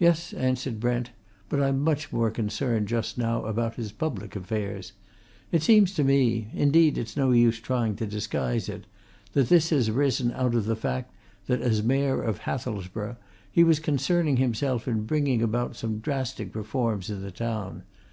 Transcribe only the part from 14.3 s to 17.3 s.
himself in bringing about some drastic reforms in the